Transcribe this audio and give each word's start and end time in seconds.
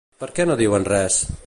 Per 0.23 0.29
què 0.39 0.47
no 0.51 0.57
diuen 0.63 0.89
res? 0.95 1.23